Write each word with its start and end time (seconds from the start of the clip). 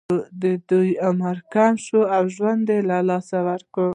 د 0.41 0.43
دوی 0.69 0.89
عمر 1.07 1.37
کم 1.53 1.73
شو 1.85 2.01
او 2.15 2.23
ژوند 2.35 2.65
یې 2.73 2.79
له 2.89 2.97
لاسه 3.09 3.37
ورکړ. 3.47 3.89